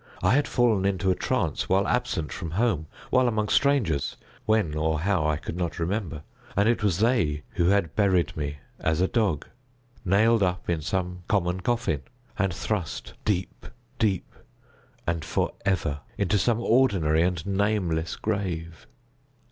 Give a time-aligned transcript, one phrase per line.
[0.23, 5.37] I had fallen into a trance while absent from home—while among strangers—when, or how, I
[5.37, 10.81] could not remember—and it was they who had buried me as a dog—nailed up in
[10.81, 13.67] some common coffin—and thrust deep,
[13.99, 14.27] deep,
[15.05, 18.87] and for ever, into some ordinary and nameless grave.